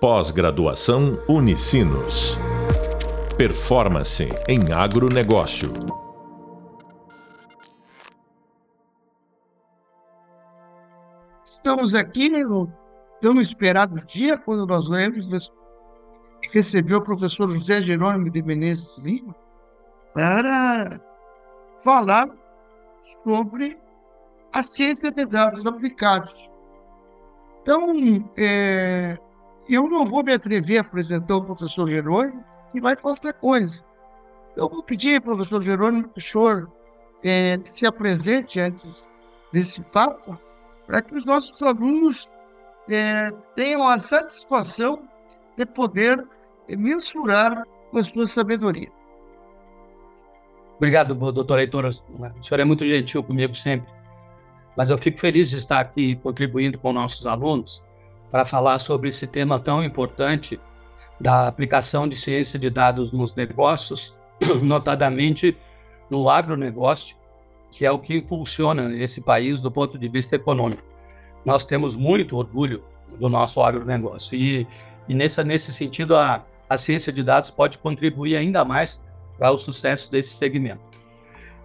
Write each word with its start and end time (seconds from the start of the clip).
Pós-graduação 0.00 1.20
Unicinos. 1.28 2.38
Performance 3.36 4.28
em 4.48 4.72
agronegócio. 4.72 5.72
Estamos 11.44 11.96
aqui 11.96 12.28
no 12.28 12.72
tão 13.20 13.40
esperado 13.40 14.00
dia, 14.06 14.38
quando 14.38 14.64
nós 14.68 14.88
lemos 14.88 15.52
recebeu 16.52 16.98
o 16.98 17.04
professor 17.04 17.50
José 17.50 17.82
Jerônimo 17.82 18.30
de 18.30 18.40
Menezes 18.40 18.98
Lima 18.98 19.34
para 20.14 21.00
falar 21.82 22.28
sobre 23.24 23.76
a 24.52 24.62
ciência 24.62 25.10
de 25.10 25.26
dados 25.26 25.66
aplicados. 25.66 26.48
Então, 27.62 27.88
é, 28.36 29.18
eu 29.68 29.88
não 29.88 30.06
vou 30.06 30.22
me 30.22 30.32
atrever 30.32 30.78
a 30.78 30.80
apresentar 30.80 31.36
o 31.36 31.44
professor 31.44 31.88
Jerônimo, 31.88 32.44
que 32.70 32.80
vai 32.80 32.96
faltar 32.96 33.32
coisa. 33.34 33.82
Eu 34.56 34.68
vou 34.68 34.82
pedir, 34.82 35.20
professor 35.20 35.62
Jerônimo, 35.62 36.10
senhor 36.18 36.70
é, 37.22 37.58
se 37.64 37.86
apresente 37.86 38.60
antes 38.60 39.04
desse 39.52 39.80
papo, 39.80 40.38
para 40.86 41.02
que 41.02 41.14
os 41.14 41.24
nossos 41.24 41.62
alunos 41.62 42.28
é, 42.88 43.30
tenham 43.54 43.86
a 43.86 43.98
satisfação 43.98 45.06
de 45.56 45.66
poder 45.66 46.26
mensurar 46.68 47.62
a 47.94 48.02
sua 48.02 48.26
sabedoria. 48.26 48.90
Obrigado, 50.76 51.14
doutor 51.14 51.58
Heitor. 51.58 51.86
O 51.86 51.92
senhor 52.42 52.60
é 52.60 52.64
muito 52.64 52.84
gentil 52.84 53.22
comigo 53.22 53.54
sempre. 53.54 53.90
Mas 54.76 54.90
eu 54.90 54.98
fico 54.98 55.18
feliz 55.18 55.50
de 55.50 55.56
estar 55.56 55.80
aqui 55.80 56.14
contribuindo 56.16 56.78
com 56.78 56.92
nossos 56.92 57.26
alunos 57.26 57.82
para 58.30 58.44
falar 58.44 58.78
sobre 58.78 59.08
esse 59.08 59.26
tema 59.26 59.58
tão 59.58 59.82
importante 59.82 60.60
da 61.20 61.48
aplicação 61.48 62.08
de 62.08 62.16
ciência 62.16 62.58
de 62.58 62.70
dados 62.70 63.12
nos 63.12 63.34
negócios, 63.34 64.16
notadamente 64.62 65.56
no 66.08 66.28
agronegócio, 66.28 67.16
que 67.70 67.84
é 67.84 67.90
o 67.90 67.98
que 67.98 68.16
impulsiona 68.16 68.94
esse 68.96 69.20
país 69.20 69.60
do 69.60 69.70
ponto 69.70 69.98
de 69.98 70.08
vista 70.08 70.36
econômico. 70.36 70.82
Nós 71.44 71.64
temos 71.64 71.96
muito 71.96 72.36
orgulho 72.36 72.82
do 73.18 73.28
nosso 73.28 73.62
agronegócio 73.62 74.36
e, 74.36 74.66
e 75.08 75.14
nesse 75.14 75.72
sentido 75.72 76.16
a, 76.16 76.44
a 76.68 76.78
ciência 76.78 77.12
de 77.12 77.22
dados 77.22 77.50
pode 77.50 77.78
contribuir 77.78 78.36
ainda 78.36 78.64
mais 78.64 79.04
para 79.38 79.50
o 79.50 79.58
sucesso 79.58 80.10
desse 80.10 80.34
segmento. 80.34 80.82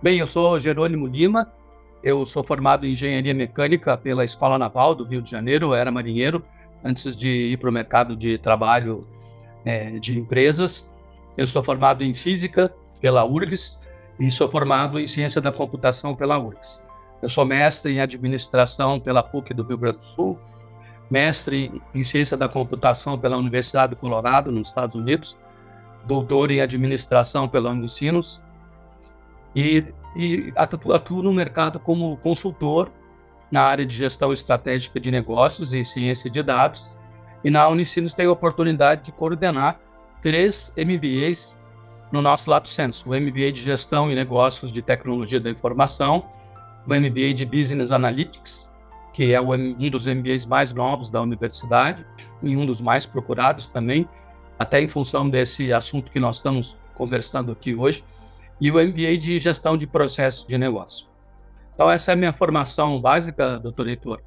Bem, 0.02 0.20
eu 0.20 0.28
sou 0.28 0.60
Jerônimo 0.60 1.08
Lima, 1.08 1.52
eu 2.04 2.26
sou 2.26 2.44
formado 2.44 2.86
em 2.86 2.92
engenharia 2.92 3.34
mecânica 3.34 3.96
pela 3.96 4.26
Escola 4.26 4.58
Naval 4.58 4.94
do 4.94 5.06
Rio 5.06 5.22
de 5.22 5.32
Janeiro, 5.32 5.74
era 5.74 5.92
marinheiro 5.92 6.44
antes 6.84 7.16
de 7.16 7.28
ir 7.28 7.58
para 7.58 7.70
o 7.70 7.74
mercado 7.74 8.16
de 8.16 8.38
trabalho 8.38 9.08
é, 9.66 9.92
de 10.00 10.20
empresas. 10.20 10.90
Eu 11.38 11.48
sou 11.48 11.64
formado 11.64 12.04
em 12.04 12.14
física 12.14 12.74
pela 13.00 13.26
URGS 13.26 13.80
e 14.20 14.30
sou 14.30 14.50
formado 14.50 15.00
em 15.00 15.08
ciência 15.08 15.42
da 15.42 15.52
computação 15.52 16.16
pela 16.16 16.38
URGS. 16.38 16.84
Eu 17.22 17.30
sou 17.30 17.46
mestre 17.46 17.94
em 17.94 18.02
administração 18.02 19.00
pela 19.00 19.24
PUC 19.24 19.54
do 19.54 19.64
Rio 19.64 19.78
Grande 19.78 19.98
do 19.98 20.04
Sul, 20.04 20.38
mestre 21.10 21.82
em 21.96 22.04
ciência 22.04 22.36
da 22.36 22.50
computação 22.50 23.18
pela 23.18 23.38
Universidade 23.38 23.92
do 23.92 23.96
Colorado, 23.96 24.52
nos 24.52 24.68
Estados 24.68 24.96
Unidos, 24.96 25.38
doutor 26.06 26.52
em 26.52 26.60
administração 26.60 27.48
pela 27.48 27.72
Unicinos 27.72 28.42
e, 29.56 29.86
e 30.16 30.52
atuo, 30.56 30.94
atuo 30.94 31.24
no 31.24 31.32
mercado 31.32 31.80
como 31.80 32.18
consultor 32.18 32.92
na 33.54 33.62
área 33.62 33.86
de 33.86 33.96
gestão 33.96 34.34
estratégica 34.34 35.00
de 35.00 35.12
negócios 35.12 35.76
e 35.76 35.86
ciência 35.86 36.28
de 36.28 36.42
dados. 36.42 36.90
E 37.44 37.52
na 37.52 37.68
Unicinos 37.68 38.16
tenho 38.16 38.32
a 38.32 38.34
oportunidade 38.34 39.04
de 39.04 39.12
coordenar 39.12 39.80
três 40.24 40.74
MBAs 40.76 41.62
no 42.12 42.20
nosso 42.20 42.50
Lato 42.50 42.68
Senso. 42.68 43.08
O 43.08 43.14
MBA 43.14 43.52
de 43.52 43.62
Gestão 43.62 44.12
e 44.12 44.16
Negócios 44.16 44.72
de 44.72 44.82
Tecnologia 44.82 45.40
da 45.40 45.52
Informação, 45.52 46.26
o 46.88 46.96
MBA 46.96 47.36
de 47.36 47.46
Business 47.46 47.92
Analytics, 47.92 48.68
que 49.14 49.32
é 49.32 49.40
um 49.40 49.88
dos 49.88 50.08
MBAs 50.08 50.48
mais 50.48 50.74
novos 50.74 51.12
da 51.12 51.22
universidade 51.22 52.04
e 52.42 52.58
um 52.58 52.66
dos 52.66 52.82
mais 52.82 53.06
procurados 53.06 53.68
também, 53.68 54.10
até 54.58 54.82
em 54.82 54.88
função 54.88 55.30
desse 55.30 55.72
assunto 55.72 56.10
que 56.10 56.20
nós 56.20 56.38
estamos 56.38 56.76
conversando 56.96 57.52
aqui 57.52 57.76
hoje, 57.76 58.04
e 58.60 58.72
o 58.72 58.84
MBA 58.84 59.16
de 59.20 59.38
Gestão 59.40 59.78
de 59.78 59.86
Processos 59.86 60.44
de 60.44 60.58
Negócio. 60.58 61.13
Então, 61.74 61.90
essa 61.90 62.12
é 62.12 62.14
a 62.14 62.16
minha 62.16 62.34
formação 62.34 63.00
básica, 63.02 63.60
doutor 63.60 63.88
Heitor. 63.88 64.22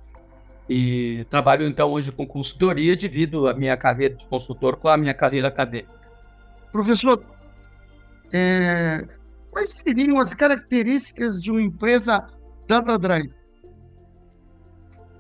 E 0.69 1.25
trabalho, 1.31 1.67
então, 1.67 1.93
hoje 1.93 2.11
com 2.11 2.27
consultoria, 2.27 2.97
divido 2.97 3.49
a 3.49 3.55
minha 3.55 3.77
carreira 3.77 4.15
de 4.15 4.27
consultor 4.27 4.77
com 4.77 4.89
a 4.89 4.97
minha 4.97 5.15
carreira 5.15 5.49
acadêmica. 5.49 5.95
Professor, 6.73 7.23
é, 8.33 9.07
quais 9.51 9.73
seriam 9.73 10.19
as 10.19 10.35
características 10.35 11.41
de 11.41 11.51
uma 11.53 11.63
empresa 11.63 12.29
data 12.67 12.99
drive? 12.99 13.33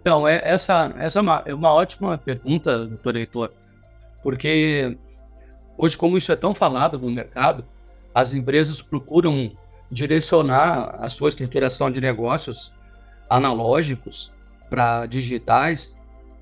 Então, 0.00 0.26
é, 0.26 0.40
essa, 0.44 0.92
essa 0.98 1.20
é, 1.20 1.22
uma, 1.22 1.42
é 1.46 1.54
uma 1.54 1.72
ótima 1.72 2.18
pergunta, 2.18 2.86
doutor 2.86 3.16
Heitor, 3.16 3.52
porque 4.22 4.98
hoje, 5.78 5.96
como 5.96 6.18
isso 6.18 6.32
é 6.32 6.36
tão 6.36 6.54
falado 6.54 6.98
no 6.98 7.10
mercado, 7.10 7.64
as 8.12 8.34
empresas 8.34 8.82
procuram 8.82 9.56
direcionar 9.90 10.96
a 11.00 11.08
sua 11.08 11.28
estruturação 11.28 11.90
de 11.90 12.00
negócios 12.00 12.72
analógicos 13.28 14.32
para 14.68 15.06
digitais. 15.06 15.96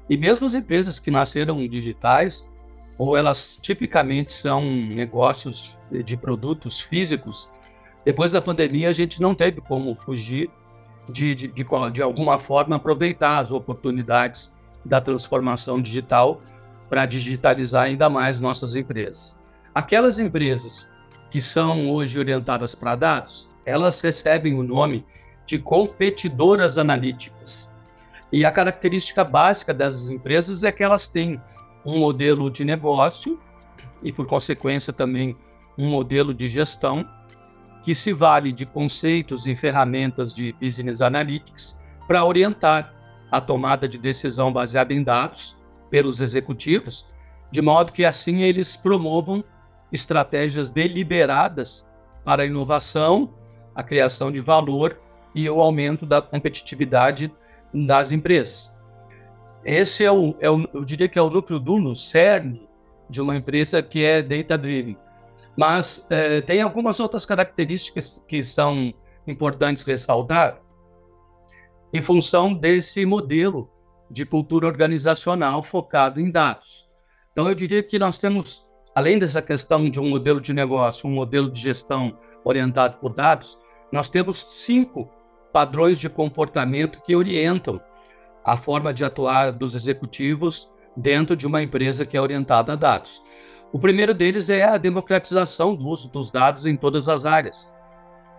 E 0.09 0.17
mesmo 0.17 0.47
as 0.47 0.55
empresas 0.55 0.99
que 0.99 1.11
nasceram 1.11 1.67
digitais, 1.67 2.51
ou 2.97 3.17
elas 3.17 3.59
tipicamente 3.61 4.33
são 4.33 4.63
negócios 4.65 5.79
de 5.91 6.17
produtos 6.17 6.81
físicos, 6.81 7.49
depois 8.05 8.33
da 8.33 8.41
pandemia 8.41 8.89
a 8.89 8.93
gente 8.93 9.21
não 9.21 9.35
teve 9.35 9.61
como 9.61 9.95
fugir 9.95 10.51
de, 11.11 11.35
de, 11.35 11.49
de, 11.49 11.67
de 11.93 12.03
alguma 12.03 12.39
forma 12.39 12.77
aproveitar 12.77 13.39
as 13.39 13.51
oportunidades 13.51 14.53
da 14.85 15.01
transformação 15.01 15.81
digital 15.81 16.41
para 16.89 17.07
digitalizar 17.07 17.85
ainda 17.85 18.09
mais 18.11 18.39
nossas 18.39 18.75
empresas. 18.77 19.39
Aquelas 19.75 20.19
empresas 20.19 20.89
que 21.35 21.41
são 21.41 21.91
hoje 21.91 22.17
orientadas 22.17 22.77
para 22.77 22.95
dados, 22.95 23.49
elas 23.67 24.01
recebem 24.01 24.55
o 24.55 24.63
nome 24.63 25.05
de 25.45 25.59
competidoras 25.59 26.79
analíticas. 26.79 27.73
E 28.31 28.45
a 28.45 28.53
característica 28.53 29.25
básica 29.25 29.75
dessas 29.75 30.09
empresas 30.09 30.63
é 30.63 30.71
que 30.71 30.85
elas 30.85 31.09
têm 31.09 31.43
um 31.85 31.99
modelo 31.99 32.49
de 32.49 32.65
negócio 32.65 33.41
e, 34.01 34.13
por 34.13 34.29
consequência, 34.29 34.93
também 34.93 35.37
um 35.77 35.91
modelo 35.91 36.33
de 36.33 36.49
gestão 36.49 37.05
que 37.83 37.97
se 37.97 38.13
vale 38.13 38.53
de 38.53 38.65
conceitos 38.65 39.45
e 39.45 39.57
ferramentas 39.57 40.33
de 40.33 40.53
business 40.53 41.03
analytics 41.03 41.77
para 42.07 42.25
orientar 42.25 42.95
a 43.29 43.41
tomada 43.41 43.89
de 43.89 43.99
decisão 43.99 44.53
baseada 44.53 44.95
em 44.95 45.03
dados 45.03 45.57
pelos 45.91 46.21
executivos, 46.21 47.09
de 47.51 47.61
modo 47.61 47.93
que 47.93 48.05
assim 48.05 48.43
eles 48.43 48.77
promovam 48.77 49.43
estratégias 49.95 50.71
deliberadas 50.71 51.89
para 52.25 52.43
a 52.43 52.47
inovação, 52.47 53.33
a 53.75 53.83
criação 53.83 54.33
de 54.33 54.41
valor 54.41 55.01
e 55.35 55.49
o 55.49 55.61
aumento 55.61 56.05
da 56.05 56.21
competitividade 56.21 57.33
das 57.73 58.11
empresas. 58.13 58.75
Esse 59.65 60.05
é 60.05 60.13
o, 60.13 60.35
é 60.41 60.51
o 60.51 60.69
eu 60.75 60.85
diria 60.85 61.09
que 61.09 61.19
é 61.19 61.23
o 61.23 61.31
núcleo 61.31 61.59
duro, 61.59 61.95
cerne 61.95 62.69
de 63.09 63.21
uma 63.21 63.37
empresa 63.37 63.83
que 63.83 64.05
é 64.05 64.21
data-driven. 64.21 64.99
Mas 65.57 66.05
é, 66.11 66.41
tem 66.41 66.61
algumas 66.61 66.99
outras 66.99 67.25
características 67.25 68.23
que 68.29 68.43
são 68.43 68.93
importantes 69.27 69.85
ressaltar 69.85 70.61
em 71.93 72.03
função 72.03 72.53
desse 72.53 73.07
modelo 73.07 73.71
de 74.11 74.27
cultura 74.27 74.67
organizacional 74.67 75.63
focado 75.63 76.21
em 76.21 76.31
dados. 76.31 76.89
Então, 77.33 77.49
eu 77.49 77.55
diria 77.55 77.83
que 77.83 77.99
nós 77.99 78.19
temos 78.19 78.67
além 78.95 79.19
dessa 79.19 79.43
questão 79.43 79.91
de 79.91 79.99
um 79.99 80.09
modelo 80.09 80.41
de 80.41 80.53
negócio, 80.53 81.09
um 81.09 81.13
modelo 81.13 81.51
de 81.51 81.61
gestão 81.61 82.17
orientado 82.45 82.99
por 82.99 83.13
dados, 83.13 83.59
nós 83.91 84.09
temos 84.09 84.47
cinco 84.65 85.11
padrões 85.53 85.99
de 85.99 86.09
comportamento 86.09 87.01
que 87.03 87.17
orientam 87.17 87.81
a 88.45 88.57
forma 88.57 88.93
de 88.93 89.05
atuar 89.05 89.53
dos 89.53 89.75
executivos 89.75 90.71
dentro 90.97 91.35
de 91.35 91.47
uma 91.47 91.63
empresa 91.63 92.05
que 92.05 92.17
é 92.17 92.21
orientada 92.21 92.73
a 92.73 92.77
dados. 92.77 93.23
O 93.73 93.79
primeiro 93.79 94.15
deles 94.15 94.51
é 94.51 94.63
a 94.63 94.77
democratização 94.77 95.75
do 95.75 95.87
uso 95.87 96.09
dos 96.09 96.31
dados 96.31 96.67
em 96.67 96.77
todas 96.77 97.09
as 97.09 97.25
áreas. 97.25 97.75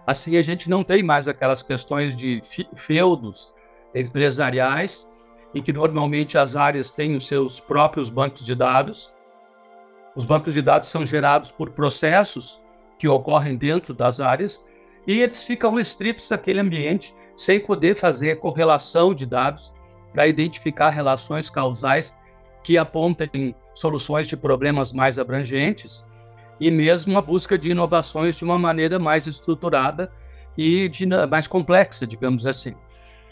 Assim, 0.08 0.38
a 0.38 0.42
gente 0.42 0.70
não 0.70 0.84
tem 0.84 1.02
mais 1.02 1.28
aquelas 1.28 1.64
questões 1.64 2.16
de 2.16 2.40
feudos 2.76 3.54
empresariais, 3.94 5.10
em 5.54 5.62
que 5.62 5.74
normalmente 5.74 6.38
as 6.38 6.56
áreas 6.56 6.92
têm 6.92 7.16
os 7.16 7.26
seus 7.28 7.60
próprios 7.60 8.10
bancos 8.10 8.46
de 8.46 8.56
dados 8.56 9.15
os 10.16 10.26
bancos 10.26 10.54
de 10.54 10.62
dados 10.62 10.90
são 10.90 11.06
gerados 11.06 11.52
por 11.52 11.72
processos 11.72 12.64
que 12.98 13.08
ocorrem 13.08 13.58
dentro 13.58 13.94
das 13.94 14.20
áreas 14.20 14.66
e 15.06 15.20
eles 15.20 15.44
ficam 15.44 15.76
restritos 15.76 16.32
àquele 16.32 16.60
ambiente 16.60 17.14
sem 17.36 17.60
poder 17.60 17.96
fazer 17.96 18.40
correlação 18.40 19.14
de 19.14 19.26
dados 19.26 19.74
para 20.14 20.28
identificar 20.28 20.90
relações 20.90 21.50
causais 21.50 22.18
que 22.64 22.78
apontem 22.78 23.54
soluções 23.74 24.28
de 24.28 24.38
problemas 24.38 24.94
mais 24.94 25.20
abrangentes 25.20 26.06
e 26.60 26.72
mesmo 26.72 27.18
a 27.18 27.22
busca 27.22 27.58
de 27.58 27.72
inovações 27.72 28.38
de 28.38 28.46
uma 28.46 28.58
maneira 28.58 28.98
mais 28.98 29.28
estruturada 29.28 30.12
e 30.58 30.90
mais 31.30 31.48
complexa, 31.48 32.08
digamos 32.08 32.48
assim. 32.48 32.74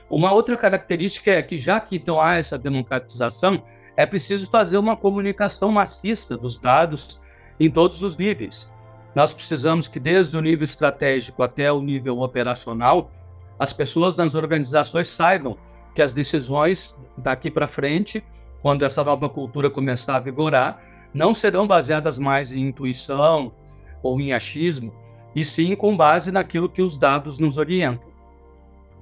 Uma 0.09 0.33
outra 0.33 0.57
característica 0.57 1.31
é 1.31 1.41
que, 1.41 1.57
já 1.57 1.79
que 1.79 1.95
então 1.95 2.19
há 2.19 2.35
essa 2.35 2.57
democratização, 2.57 3.63
é 3.95 4.05
preciso 4.05 4.49
fazer 4.49 4.77
uma 4.77 4.95
comunicação 4.95 5.71
maciça 5.71 6.37
dos 6.37 6.57
dados 6.57 7.21
em 7.59 7.69
todos 7.69 8.01
os 8.01 8.17
níveis. 8.17 8.71
Nós 9.15 9.33
precisamos 9.33 9.87
que, 9.87 9.99
desde 9.99 10.37
o 10.37 10.41
nível 10.41 10.63
estratégico 10.63 11.43
até 11.43 11.71
o 11.71 11.81
nível 11.81 12.19
operacional, 12.21 13.11
as 13.59 13.71
pessoas 13.71 14.17
nas 14.17 14.33
organizações 14.33 15.07
saibam 15.07 15.57
que 15.93 16.01
as 16.01 16.13
decisões 16.13 16.97
daqui 17.15 17.51
para 17.51 17.67
frente, 17.67 18.23
quando 18.61 18.83
essa 18.83 19.03
nova 19.03 19.29
cultura 19.29 19.69
começar 19.69 20.15
a 20.15 20.19
vigorar, 20.19 20.81
não 21.13 21.33
serão 21.33 21.67
baseadas 21.67 22.17
mais 22.17 22.51
em 22.51 22.67
intuição 22.67 23.53
ou 24.01 24.19
em 24.19 24.33
achismo, 24.33 24.91
e 25.35 25.45
sim 25.45 25.75
com 25.75 25.95
base 25.95 26.31
naquilo 26.31 26.67
que 26.67 26.81
os 26.81 26.97
dados 26.97 27.37
nos 27.37 27.57
orientam. 27.57 28.11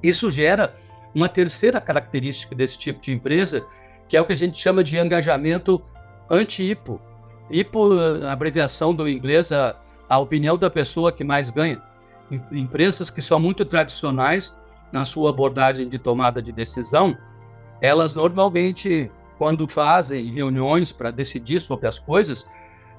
Isso 0.04 0.30
gera 0.30 0.76
uma 1.14 1.30
terceira 1.30 1.80
característica 1.80 2.54
desse 2.54 2.78
tipo 2.78 3.00
de 3.00 3.14
empresa, 3.14 3.66
que 4.12 4.18
é 4.18 4.22
o 4.22 4.25
que 4.25 4.34
a 4.34 4.36
gente 4.36 4.60
chama 4.60 4.84
de 4.84 5.00
engajamento 5.00 5.81
anti-IPO. 6.30 7.00
IPO, 7.50 7.94
a 8.28 8.34
abreviação 8.34 8.94
do 8.94 9.08
inglês, 9.08 9.54
a, 9.54 9.74
a 10.10 10.19
opinião 10.19 10.58
da 10.58 10.69
pessoa 10.69 11.13
que 11.13 11.24
mais 11.24 11.50
ganha. 11.50 11.81
Empresas 12.52 13.10
que 13.10 13.22
são 13.22 13.40
muito 13.40 13.63
tradicionais 13.63 14.60
na 14.92 15.06
sua 15.06 15.30
abordagem 15.30 15.88
de 15.88 15.98
tomada 15.98 16.42
de 16.42 16.52
decisão, 16.52 17.18
elas 17.80 18.13
normalmente, 18.13 19.10
quando 19.38 19.66
fazem 19.66 20.30
reuniões 20.34 20.92
para 20.92 21.10
decidir 21.10 21.62
sobre 21.62 21.88
as 21.88 21.98
coisas, 21.98 22.46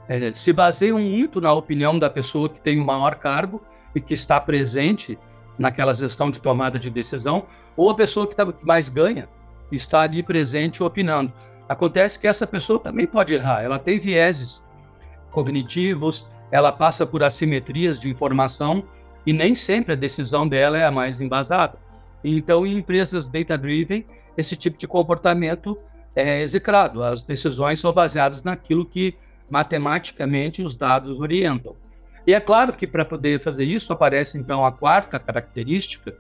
é, 0.09 0.33
se 0.33 0.51
baseiam 0.51 0.99
muito 0.99 1.43
na 1.43 1.53
opinião 1.53 1.99
da 1.99 2.09
pessoa 2.09 2.49
que 2.49 2.59
tem 2.59 2.81
o 2.81 2.87
maior 2.87 3.17
cargo 3.17 3.61
e 3.95 4.01
que 4.01 4.15
está 4.15 4.41
presente 4.41 5.19
naquela 5.59 5.95
gestão 5.95 6.31
de 6.31 6.41
tomada 6.41 6.79
de 6.79 6.89
decisão, 6.89 7.45
ou 7.77 7.91
a 7.91 7.95
pessoa 7.95 8.27
que, 8.27 8.35
tá, 8.35 8.51
mais 8.63 8.89
ganha 8.89 9.29
está 9.77 10.03
ali 10.03 10.23
presente 10.23 10.83
opinando. 10.83 11.33
Acontece 11.69 12.19
que 12.19 12.27
essa 12.27 12.47
pessoa 12.47 12.79
também 12.79 13.07
pode 13.07 13.35
errar, 13.35 13.63
ela 13.63 13.79
tem 13.79 13.99
vieses 13.99 14.65
cognitivos, 15.31 16.29
ela 16.51 16.71
passa 16.71 17.07
por 17.07 17.23
assimetrias 17.23 17.99
de 17.99 18.11
informação 18.11 18.85
e 19.25 19.33
nem 19.33 19.55
sempre 19.55 19.95
a 19.95 19.97
decisão 19.97 20.47
dela 20.47 20.77
é 20.77 20.85
a 20.85 20.91
mais 20.91 21.21
embasada. 21.21 21.79
Então, 22.23 22.67
em 22.67 22.77
empresas 22.77 23.27
data-driven, 23.27 24.05
esse 24.37 24.57
tipo 24.57 24.79
de 24.79 24.87
comportamento 24.87 25.79
é 26.15 26.43
execrado. 26.43 27.03
As 27.03 27.23
decisões 27.23 27.81
são 27.81 27.93
baseadas 27.93 28.43
naquilo 28.43 28.85
que 28.85 29.15
matematicamente 29.51 30.63
os 30.63 30.77
dados 30.77 31.19
orientam. 31.19 31.77
E 32.27 32.35
é 32.35 32.41
claro 32.41 32.73
que 32.73 32.87
para 32.87 33.05
poder 33.05 33.41
fazer 33.41 33.65
isso 33.65 33.93
aparece 33.93 34.39
então 34.39 34.65
a 34.65 34.71
quarta 34.71 35.19
característica, 35.19 36.15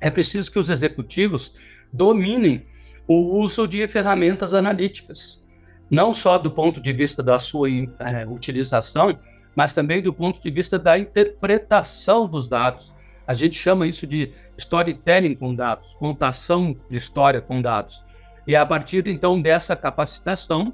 é 0.00 0.10
preciso 0.10 0.50
que 0.50 0.58
os 0.58 0.70
executivos 0.70 1.54
dominem 1.92 2.66
o 3.06 3.38
uso 3.38 3.66
de 3.66 3.86
ferramentas 3.88 4.52
analíticas, 4.52 5.44
não 5.90 6.12
só 6.12 6.38
do 6.38 6.50
ponto 6.50 6.80
de 6.80 6.92
vista 6.92 7.22
da 7.22 7.38
sua 7.38 7.68
é, 7.70 8.26
utilização, 8.28 9.18
mas 9.54 9.72
também 9.72 10.02
do 10.02 10.12
ponto 10.12 10.40
de 10.40 10.50
vista 10.50 10.78
da 10.78 10.98
interpretação 10.98 12.28
dos 12.28 12.48
dados. 12.48 12.94
A 13.26 13.34
gente 13.34 13.56
chama 13.56 13.86
isso 13.86 14.06
de 14.06 14.32
storytelling 14.58 15.34
com 15.34 15.54
dados, 15.54 15.92
contação 15.94 16.76
de 16.90 16.96
história 16.96 17.40
com 17.40 17.62
dados. 17.62 18.04
E 18.46 18.54
é 18.54 18.58
a 18.58 18.66
partir 18.66 19.06
então 19.08 19.40
dessa 19.40 19.74
capacitação 19.74 20.72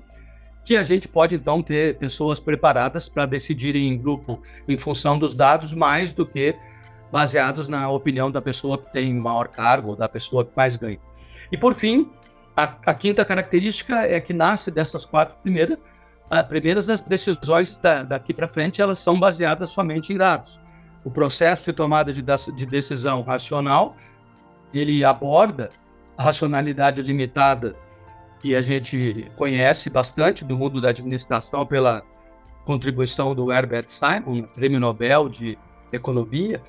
que 0.65 0.77
a 0.77 0.83
gente 0.83 1.09
pode 1.09 1.35
então 1.35 1.63
ter 1.63 1.97
pessoas 1.99 2.39
preparadas 2.39 3.09
para 3.09 3.27
decidirem 3.27 3.89
em 3.89 3.99
grupo 3.99 4.43
em 4.69 4.79
função 4.79 5.19
dos 5.19 5.35
dados 5.35 5.73
mais 5.73 6.13
do 6.13 6.27
que 6.27 6.55
baseados 7.13 7.69
na 7.69 7.91
opinião 7.91 8.31
da 8.31 8.41
pessoa 8.41 8.79
que 8.79 8.91
tem 8.91 9.13
maior 9.13 9.49
cargo, 9.49 9.95
da 9.95 10.09
pessoa 10.09 10.47
que 10.47 10.53
mais 10.57 10.79
ganha. 10.79 10.99
E 11.53 11.59
por 11.59 11.75
fim, 11.75 12.11
a, 12.57 12.65
a 12.87 12.95
quinta 12.95 13.23
característica 13.23 14.07
é 14.07 14.19
que 14.19 14.33
nasce 14.33 14.71
dessas 14.71 15.05
quatro 15.05 15.37
primeiras, 15.43 15.79
as 16.31 16.47
primeiras 16.47 16.89
as 16.89 17.03
decisões 17.03 17.77
da, 17.77 18.03
daqui 18.03 18.33
para 18.33 18.49
frente 18.49 18.81
elas 18.81 18.99
são 18.99 19.21
baseadas 19.21 19.69
somente 19.69 20.15
em 20.15 20.17
dados. 20.17 20.59
O 21.05 21.11
processo 21.11 21.71
de 21.71 21.77
tomada 21.77 22.11
de, 22.11 22.23
de 22.23 22.67
decisão 22.67 23.21
racional 23.21 23.95
ele 24.73 25.05
aborda 25.05 25.69
a 26.17 26.23
racionalidade 26.23 27.03
limitada 27.03 27.77
que 28.41 28.57
a 28.57 28.63
gente 28.63 29.31
conhece 29.37 29.91
bastante 29.91 30.45
do 30.45 30.57
mundo 30.57 30.81
da 30.81 30.89
administração 30.89 31.67
pela 31.67 32.03
contribuição 32.65 33.35
do 33.35 33.53
Herbert 33.53 33.87
Simon, 33.89 34.45
prêmio 34.55 34.81
Nobel 34.81 35.29
de 35.29 35.59
Economia, 35.93 36.63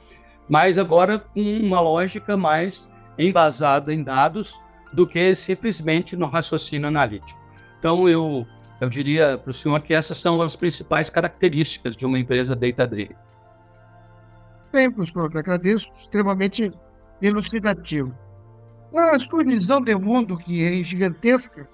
mas 0.49 0.77
agora 0.77 1.19
com 1.19 1.41
uma 1.41 1.79
lógica 1.79 2.35
mais 2.37 2.89
embasada 3.17 3.93
em 3.93 4.03
dados 4.03 4.59
do 4.91 5.07
que 5.07 5.33
simplesmente 5.35 6.15
no 6.15 6.27
raciocínio 6.27 6.87
analítico. 6.87 7.41
Então, 7.79 8.07
eu 8.07 8.45
eu 8.83 8.89
diria 8.89 9.37
para 9.37 9.49
o 9.49 9.53
senhor 9.53 9.79
que 9.81 9.93
essas 9.93 10.17
são 10.17 10.41
as 10.41 10.57
principais 10.57 11.09
características 11.09 11.95
de 11.95 12.05
uma 12.05 12.19
empresa 12.19 12.53
data-driven. 12.53 13.15
Bem, 14.73 14.91
professor, 14.91 15.31
agradeço, 15.37 15.89
extremamente 15.95 16.69
elucidativo. 17.21 18.13
Na 18.91 19.17
sua 19.19 19.43
visão 19.43 19.81
de 19.81 19.95
mundo, 19.95 20.37
que 20.37 20.61
é 20.61 20.83
gigantesca, 20.83 21.65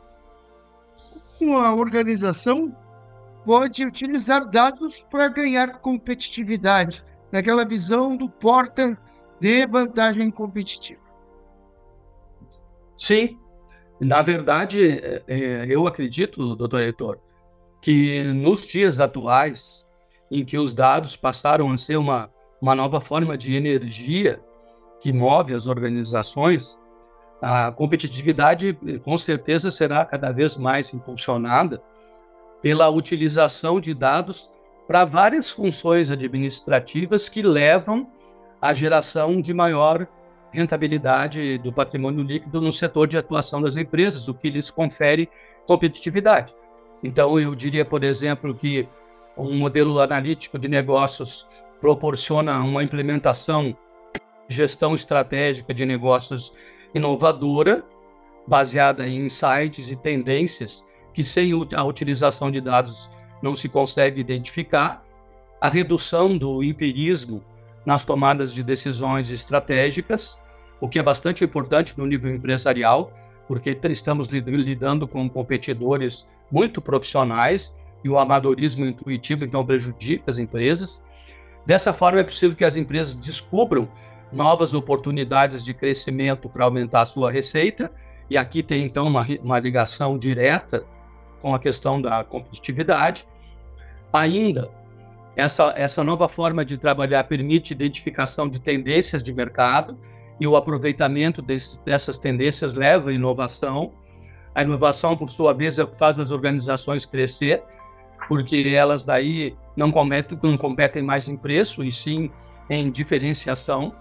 uma 1.41 1.73
organização 1.73 2.75
pode 3.43 3.83
utilizar 3.83 4.47
dados 4.47 5.03
para 5.09 5.29
ganhar 5.29 5.79
competitividade, 5.79 7.03
naquela 7.31 7.65
visão 7.65 8.15
do 8.15 8.29
porta 8.29 8.97
de 9.39 9.65
vantagem 9.67 10.29
competitiva. 10.29 11.01
Sim, 12.97 13.37
na 13.99 14.21
verdade, 14.21 14.89
é, 14.89 15.23
é, 15.27 15.65
eu 15.69 15.87
acredito, 15.87 16.55
doutor 16.55 16.81
Heitor, 16.81 17.17
que 17.81 18.23
nos 18.23 18.67
dias 18.67 18.99
atuais, 18.99 19.85
em 20.29 20.43
que 20.43 20.57
os 20.57 20.73
dados 20.73 21.15
passaram 21.15 21.71
a 21.71 21.77
ser 21.77 21.97
uma, 21.97 22.29
uma 22.61 22.75
nova 22.75 22.99
forma 22.99 23.37
de 23.37 23.55
energia 23.55 24.39
que 24.99 25.13
move 25.13 25.55
as 25.55 25.67
organizações, 25.67 26.79
a 27.41 27.71
competitividade 27.71 28.77
com 29.03 29.17
certeza 29.17 29.71
será 29.71 30.05
cada 30.05 30.31
vez 30.31 30.57
mais 30.57 30.93
impulsionada 30.93 31.81
pela 32.61 32.89
utilização 32.89 33.79
de 33.79 33.93
dados 33.93 34.51
para 34.89 35.05
várias 35.05 35.47
funções 35.51 36.09
administrativas 36.09 37.29
que 37.29 37.43
levam 37.43 38.09
à 38.59 38.73
geração 38.73 39.39
de 39.39 39.53
maior 39.53 40.07
rentabilidade 40.51 41.59
do 41.59 41.71
patrimônio 41.71 42.23
líquido 42.23 42.59
no 42.59 42.73
setor 42.73 43.07
de 43.07 43.15
atuação 43.15 43.61
das 43.61 43.77
empresas, 43.77 44.27
o 44.27 44.33
que 44.33 44.49
lhes 44.49 44.71
confere 44.71 45.29
competitividade. 45.67 46.55
Então, 47.03 47.39
eu 47.39 47.53
diria, 47.53 47.85
por 47.85 48.03
exemplo, 48.03 48.55
que 48.55 48.89
um 49.37 49.59
modelo 49.59 49.99
analítico 49.99 50.57
de 50.57 50.67
negócios 50.67 51.47
proporciona 51.79 52.57
uma 52.57 52.83
implementação 52.83 53.77
gestão 54.47 54.95
estratégica 54.95 55.71
de 55.71 55.85
negócios 55.85 56.51
inovadora, 56.95 57.85
baseada 58.47 59.07
em 59.07 59.27
insights 59.27 59.91
e 59.91 59.95
tendências 59.95 60.83
que, 61.13 61.23
sem 61.23 61.51
a 61.75 61.83
utilização 61.83 62.49
de 62.49 62.59
dados, 62.59 63.07
não 63.41 63.55
se 63.55 63.69
consegue 63.69 64.19
identificar, 64.19 65.03
a 65.61 65.67
redução 65.67 66.37
do 66.37 66.63
empirismo 66.63 67.43
nas 67.85 68.05
tomadas 68.05 68.53
de 68.53 68.63
decisões 68.63 69.29
estratégicas, 69.29 70.39
o 70.79 70.87
que 70.87 70.99
é 70.99 71.03
bastante 71.03 71.43
importante 71.43 71.97
no 71.97 72.05
nível 72.05 72.33
empresarial, 72.33 73.11
porque 73.47 73.77
estamos 73.89 74.29
lidando 74.29 75.07
com 75.07 75.29
competidores 75.29 76.29
muito 76.51 76.81
profissionais 76.81 77.75
e 78.03 78.09
o 78.09 78.17
amadorismo 78.17 78.85
intuitivo 78.85 79.43
então 79.43 79.65
prejudica 79.65 80.25
as 80.27 80.39
empresas. 80.39 81.03
Dessa 81.65 81.91
forma, 81.91 82.19
é 82.19 82.23
possível 82.23 82.55
que 82.55 82.63
as 82.63 82.77
empresas 82.77 83.15
descubram 83.15 83.89
novas 84.31 84.73
oportunidades 84.73 85.63
de 85.63 85.73
crescimento 85.73 86.47
para 86.47 86.65
aumentar 86.65 87.01
a 87.01 87.05
sua 87.05 87.31
receita, 87.31 87.91
e 88.29 88.37
aqui 88.37 88.61
tem 88.61 88.83
então 88.83 89.07
uma, 89.07 89.25
uma 89.41 89.59
ligação 89.59 90.17
direta 90.17 90.85
com 91.41 91.53
a 91.53 91.59
questão 91.59 92.01
da 92.01 92.23
competitividade. 92.23 93.25
Ainda, 94.11 94.69
essa, 95.35 95.73
essa 95.75 96.03
nova 96.03 96.27
forma 96.27 96.65
de 96.65 96.77
trabalhar 96.77 97.23
permite 97.23 97.73
identificação 97.73 98.49
de 98.49 98.59
tendências 98.59 99.23
de 99.23 99.33
mercado 99.33 99.97
e 100.39 100.47
o 100.47 100.55
aproveitamento 100.55 101.41
desse, 101.41 101.83
dessas 101.83 102.17
tendências 102.17 102.73
leva 102.73 103.09
à 103.09 103.13
inovação. 103.13 103.93
A 104.53 104.63
inovação, 104.63 105.15
por 105.15 105.29
sua 105.29 105.53
vez, 105.53 105.77
é 105.79 105.85
faz 105.85 106.19
as 106.19 106.31
organizações 106.31 107.05
crescer, 107.05 107.63
porque 108.27 108.73
elas 108.75 109.05
daí 109.05 109.55
não 109.75 109.91
competem, 109.91 110.37
não 110.41 110.57
competem 110.57 111.03
mais 111.03 111.27
em 111.27 111.37
preço, 111.37 111.83
e 111.83 111.91
sim 111.91 112.31
em 112.69 112.89
diferenciação. 112.89 113.93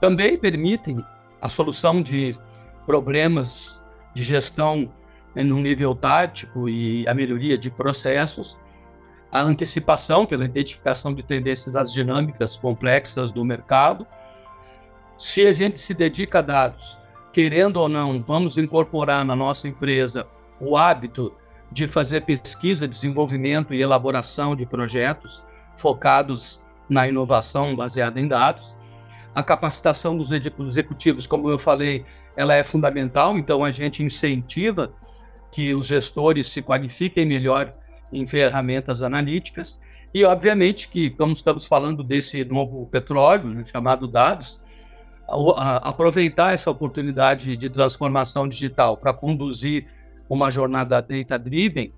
Também 0.00 0.36
permitem 0.38 1.04
a 1.40 1.48
solução 1.48 2.00
de 2.00 2.36
problemas 2.86 3.82
de 4.14 4.22
gestão 4.22 4.90
né, 5.34 5.42
no 5.42 5.58
nível 5.60 5.94
tático 5.94 6.68
e 6.68 7.06
a 7.06 7.14
melhoria 7.14 7.56
de 7.56 7.70
processos, 7.70 8.58
a 9.30 9.40
antecipação 9.40 10.24
pela 10.24 10.44
identificação 10.44 11.14
de 11.14 11.22
tendências 11.22 11.76
às 11.76 11.92
dinâmicas 11.92 12.56
complexas 12.56 13.30
do 13.30 13.44
mercado. 13.44 14.06
Se 15.16 15.46
a 15.46 15.52
gente 15.52 15.80
se 15.80 15.92
dedica 15.92 16.38
a 16.38 16.42
dados, 16.42 16.98
querendo 17.32 17.76
ou 17.76 17.88
não, 17.88 18.22
vamos 18.22 18.56
incorporar 18.56 19.24
na 19.24 19.36
nossa 19.36 19.68
empresa 19.68 20.26
o 20.60 20.76
hábito 20.76 21.34
de 21.70 21.86
fazer 21.86 22.22
pesquisa, 22.22 22.88
desenvolvimento 22.88 23.74
e 23.74 23.82
elaboração 23.82 24.56
de 24.56 24.64
projetos 24.64 25.44
focados 25.76 26.60
na 26.88 27.06
inovação 27.06 27.76
baseada 27.76 28.18
em 28.18 28.26
dados. 28.26 28.74
A 29.34 29.42
capacitação 29.42 30.16
dos 30.16 30.30
executivos, 30.32 31.26
como 31.26 31.50
eu 31.50 31.58
falei, 31.58 32.04
ela 32.34 32.54
é 32.54 32.64
fundamental, 32.64 33.36
então 33.36 33.62
a 33.62 33.70
gente 33.70 34.02
incentiva 34.02 34.92
que 35.50 35.74
os 35.74 35.86
gestores 35.86 36.48
se 36.48 36.62
qualifiquem 36.62 37.26
melhor 37.26 37.74
em 38.12 38.26
ferramentas 38.26 39.02
analíticas 39.02 39.80
e, 40.12 40.24
obviamente, 40.24 40.88
que, 40.88 41.10
como 41.10 41.32
estamos 41.32 41.66
falando 41.66 42.02
desse 42.02 42.44
novo 42.44 42.86
petróleo, 42.86 43.48
né, 43.50 43.64
chamado 43.64 44.08
dados, 44.08 44.60
a, 45.28 45.34
a, 45.34 45.76
aproveitar 45.88 46.54
essa 46.54 46.70
oportunidade 46.70 47.56
de 47.56 47.68
transformação 47.68 48.48
digital 48.48 48.96
para 48.96 49.12
conduzir 49.12 49.86
uma 50.28 50.50
jornada 50.50 51.00
data-driven 51.00 51.92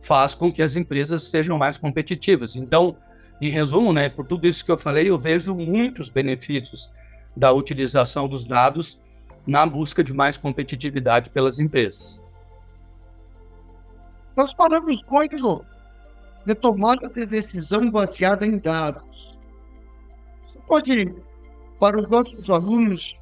faz 0.00 0.34
com 0.34 0.52
que 0.52 0.62
as 0.62 0.76
empresas 0.76 1.24
sejam 1.24 1.58
mais 1.58 1.78
competitivas. 1.78 2.56
Então, 2.56 2.96
em 3.40 3.50
resumo, 3.50 3.92
né, 3.92 4.08
por 4.08 4.26
tudo 4.26 4.46
isso 4.46 4.64
que 4.64 4.70
eu 4.70 4.78
falei, 4.78 5.08
eu 5.08 5.18
vejo 5.18 5.54
muitos 5.54 6.08
benefícios 6.08 6.90
da 7.36 7.52
utilização 7.52 8.28
dos 8.28 8.44
dados 8.44 9.00
na 9.46 9.64
busca 9.64 10.04
de 10.04 10.12
mais 10.12 10.36
competitividade 10.36 11.30
pelas 11.30 11.58
empresas. 11.58 12.20
Nós 14.36 14.54
paramos 14.54 15.02
muito 15.10 15.64
de 16.46 16.54
tomada 16.54 17.08
de 17.08 17.26
decisão 17.26 17.90
baseada 17.90 18.46
em 18.46 18.58
dados. 18.58 19.38
Você 20.44 20.58
pode, 20.66 21.14
para 21.78 21.98
os 21.98 22.08
nossos 22.10 22.48
alunos, 22.48 23.18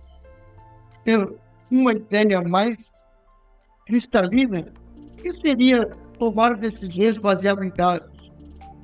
ter 1.04 1.28
uma 1.70 1.92
ideia 1.92 2.40
mais 2.42 2.90
cristalina? 3.86 4.72
O 4.96 5.22
que 5.22 5.32
seria 5.32 5.86
tomar 6.18 6.54
decisões 6.56 7.18
baseadas 7.18 7.64
em 7.64 7.70
dados? 7.70 8.32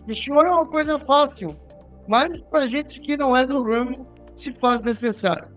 Isso 0.09 0.33
é 0.33 0.51
uma 0.51 0.67
coisa 0.67 0.99
fácil, 0.99 1.57
mas 2.09 2.41
para 2.41 2.67
gente 2.67 3.01
que 3.01 3.17
não 3.17 3.37
é 3.37 3.47
do 3.47 3.63
ramo, 3.63 4.05
se 4.35 4.53
faz 4.53 4.83
necessário. 4.83 5.49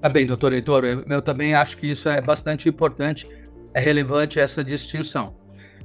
Tá 0.00 0.08
bem, 0.08 0.26
doutor 0.26 0.52
Heitor, 0.52 0.84
eu 0.84 1.22
também 1.22 1.54
acho 1.54 1.76
que 1.76 1.92
isso 1.92 2.08
é 2.08 2.20
bastante 2.20 2.68
importante, 2.68 3.28
é 3.74 3.80
relevante 3.80 4.38
essa 4.38 4.62
distinção. 4.62 5.36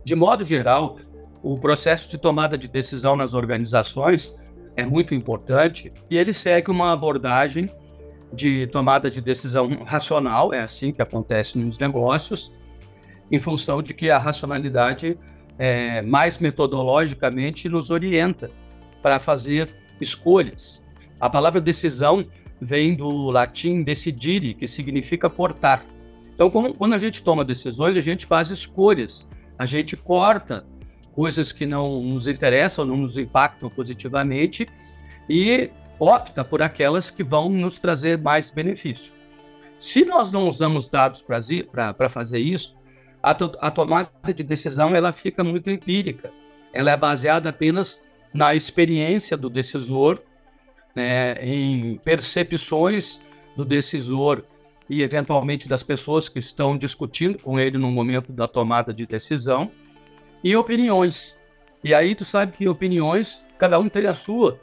De 0.04 0.16
modo 0.16 0.44
geral, 0.44 0.98
o 1.44 1.58
processo 1.60 2.10
de 2.10 2.18
tomada 2.18 2.58
de 2.58 2.68
decisão 2.68 3.16
nas 3.16 3.34
organizações 3.34 4.36
é 4.76 4.86
muito 4.86 5.14
importante 5.14 5.92
e 6.10 6.18
ele 6.18 6.34
segue 6.34 6.72
uma 6.72 6.92
abordagem 6.92 7.68
de 8.34 8.68
tomada 8.68 9.10
de 9.10 9.22
decisão 9.22 9.84
racional, 9.86 10.54
é 10.54 10.60
assim 10.60 10.92
que 10.92 11.02
acontece 11.02 11.58
nos 11.58 11.78
negócios, 11.78 12.52
em 13.32 13.40
função 13.40 13.82
de 13.82 13.94
que 13.94 14.10
a 14.10 14.18
racionalidade 14.18 15.18
é, 15.58 16.02
mais 16.02 16.38
metodologicamente 16.38 17.68
nos 17.70 17.90
orienta 17.90 18.48
para 19.02 19.20
fazer 19.20 19.70
escolhas. 20.00 20.84
A 21.20 21.30
palavra 21.30 21.60
decisão 21.60 22.22
vem 22.62 22.96
do 22.96 23.30
latim 23.30 23.84
decidere, 23.84 24.54
que 24.54 24.68
significa 24.68 25.30
portar. 25.30 25.86
Então, 26.38 26.52
quando 26.52 26.94
a 26.94 27.00
gente 27.00 27.24
toma 27.24 27.44
decisões, 27.44 27.98
a 27.98 28.02
gente 28.02 28.28
faz 28.28 28.52
escolhas, 28.52 29.28
a 29.58 29.66
gente 29.66 29.98
corta 29.98 30.64
coisas 31.16 31.52
que 31.52 31.66
não 31.66 32.04
nos 32.04 32.28
interessam, 32.28 32.86
não 32.86 32.96
nos 32.96 33.18
impactam 33.18 33.70
positivamente 33.70 34.68
e 35.28 35.72
opta 36.00 36.46
por 36.46 36.62
aquelas 36.62 37.10
que 37.10 37.24
vão 37.24 37.50
nos 37.50 37.80
trazer 37.80 38.20
mais 38.20 38.52
benefício. 38.52 39.12
Se 39.80 40.06
nós 40.06 40.32
não 40.32 40.48
usamos 40.48 40.88
dados 40.88 41.24
para 41.24 42.08
fazer 42.08 42.38
isso, 42.38 42.78
a, 43.24 43.34
to 43.34 43.58
a, 43.60 43.72
tomada 43.72 44.12
de 44.32 44.44
decisão 44.44 44.96
ela 44.96 45.12
fica 45.12 45.44
muito 45.44 45.72
empírica. 45.72 46.32
Ela 46.72 46.92
é 46.92 46.98
baseada 46.98 47.50
apenas 47.50 48.00
na 48.32 48.54
experiência 48.54 49.36
do 49.36 49.50
decisor, 49.50 50.22
né, 50.96 51.34
em 51.42 51.98
percepções 51.98 53.20
do 53.56 53.66
decisor 53.66 54.46
e 54.90 55.02
eventualmente 55.02 55.68
das 55.68 55.84
pessoas 55.84 56.30
que 56.30 56.40
estão 56.40 56.78
discutindo 56.78 57.42
com 57.42 57.60
ele 57.60 57.78
no 57.78 57.92
momento 57.92 58.32
da 58.32 58.48
tomada 58.48 58.94
de 58.94 59.06
decisão 59.06 59.72
e 60.44 60.56
opiniões. 60.56 61.36
E 61.84 61.94
aí 61.94 62.16
tu 62.16 62.26
sabe 62.26 62.56
que 62.56 62.68
opiniões, 62.68 63.46
cada 63.58 63.80
um 63.80 63.90
tem 63.90 64.06
a 64.06 64.14
sua, 64.14 64.60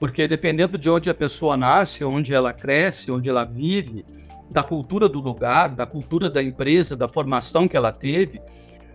porque 0.00 0.28
dependendo 0.28 0.76
de 0.78 0.90
onde 0.90 1.10
a 1.10 1.14
pessoa 1.14 1.56
nasce, 1.56 2.04
onde 2.04 2.34
ela 2.34 2.52
cresce, 2.52 3.10
onde 3.10 3.28
ela 3.28 3.44
vive, 3.44 4.04
da 4.50 4.62
cultura 4.62 5.08
do 5.08 5.20
lugar, 5.20 5.68
da 5.68 5.86
cultura 5.86 6.30
da 6.30 6.42
empresa, 6.42 6.96
da 6.96 7.08
formação 7.08 7.68
que 7.68 7.76
ela 7.76 7.92
teve, 7.92 8.40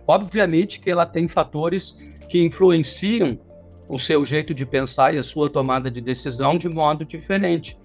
obviamente 0.06 0.80
que 0.80 0.90
ela 0.90 1.06
tem 1.06 1.28
fatores 1.28 1.96
que 2.28 2.42
influenciam 2.42 3.38
o 3.88 3.98
seu 3.98 4.24
jeito 4.24 4.54
de 4.54 4.64
pensar 4.64 5.14
e 5.14 5.18
a 5.18 5.22
sua 5.22 5.50
tomada 5.50 5.90
de 5.90 6.00
decisão 6.00 6.56
de 6.56 6.68
modo 6.68 7.04
diferente. 7.04 7.76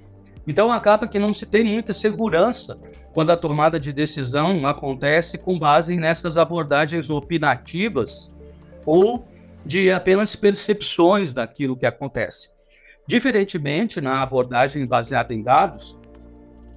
Então 0.47 0.71
acaba 0.71 1.07
que 1.07 1.19
não 1.19 1.33
se 1.33 1.45
tem 1.45 1.63
muita 1.63 1.93
segurança 1.93 2.79
quando 3.13 3.31
a 3.31 3.37
tomada 3.37 3.79
de 3.79 3.93
decisão 3.93 4.65
acontece 4.65 5.37
com 5.37 5.57
base 5.57 5.95
nessas 5.95 6.37
abordagens 6.37 7.09
opinativas 7.09 8.35
ou 8.85 9.27
de 9.65 9.91
apenas 9.91 10.35
percepções 10.35 11.33
daquilo 11.33 11.75
que 11.75 11.85
acontece. 11.85 12.49
Diferentemente, 13.05 13.99
na 13.99 14.21
abordagem 14.21 14.85
baseada 14.85 15.33
em 15.33 15.43
dados, 15.43 15.99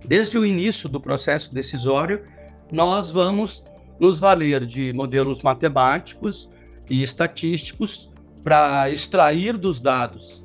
desde 0.05 0.37
o 0.37 0.45
início 0.45 0.89
do 0.89 1.01
processo 1.01 1.55
decisório, 1.55 2.23
nós 2.71 3.11
vamos 3.11 3.63
nos 4.01 4.19
valer 4.19 4.67
de 4.67 4.93
modelos 4.93 5.43
matemáticos 5.43 6.51
e 6.91 7.03
estatísticos 7.03 8.11
para 8.43 8.91
extrair 8.91 9.57
dos 9.57 9.81
dados 9.81 10.43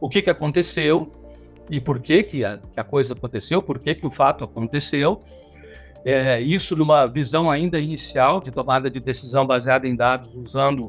o 0.00 0.08
que, 0.08 0.22
que 0.22 0.30
aconteceu 0.30 1.12
e 1.70 1.80
por 1.80 2.00
que, 2.00 2.22
que, 2.22 2.44
a, 2.44 2.58
que 2.58 2.80
a 2.80 2.84
coisa 2.84 3.14
aconteceu, 3.14 3.62
por 3.62 3.78
que, 3.78 3.94
que 3.94 4.06
o 4.06 4.10
fato 4.10 4.44
aconteceu. 4.44 5.22
É, 6.04 6.40
isso 6.40 6.74
numa 6.74 7.06
visão 7.06 7.50
ainda 7.50 7.78
inicial 7.78 8.40
de 8.40 8.50
tomada 8.50 8.90
de 8.90 8.98
decisão 8.98 9.46
baseada 9.46 9.86
em 9.86 9.94
dados, 9.94 10.34
usando 10.34 10.86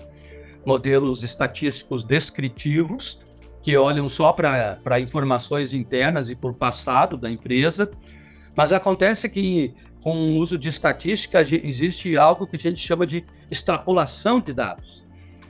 modelos 0.65 1.21
estatísticos 1.21 2.03
descritivos, 2.03 3.19
que 3.61 3.77
olham 3.77 4.09
só 4.09 4.31
para 4.31 4.99
informações 4.99 5.73
internas 5.73 6.29
e 6.29 6.35
por 6.35 6.53
passado 6.53 7.17
da 7.17 7.29
empresa, 7.29 7.91
mas 8.55 8.73
acontece 8.73 9.29
que 9.29 9.73
com 10.01 10.27
o 10.27 10.37
uso 10.37 10.57
de 10.57 10.69
estatística 10.69 11.41
existe 11.41 12.17
algo 12.17 12.47
que 12.47 12.55
a 12.55 12.59
gente 12.59 12.79
chama 12.79 13.05
de 13.05 13.23
extrapolação 13.51 14.39
de 14.39 14.53
dados. 14.53 15.05